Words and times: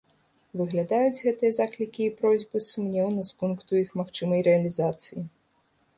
Выглядаюць 0.59 1.23
гэтыя 1.25 1.51
заклікі 1.57 2.01
і 2.07 2.15
просьбы 2.23 2.63
сумнеўна 2.69 3.21
з 3.31 3.39
пункту 3.43 3.71
іх 3.85 3.89
магчымай 4.03 4.39
рэалізацыі. 4.49 5.19